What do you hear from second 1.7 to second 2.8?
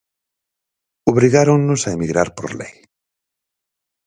a emigrar por lei.